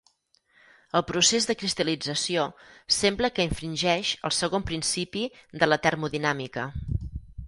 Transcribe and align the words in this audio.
El 0.99 1.03
procés 1.09 1.45
de 1.49 1.55
cristal·lització 1.63 2.45
sembla 2.99 3.31
que 3.35 3.45
infringeix 3.49 4.13
el 4.31 4.35
segon 4.39 4.65
principi 4.71 5.23
de 5.63 5.69
la 5.71 5.79
termodinàmica. 5.85 6.65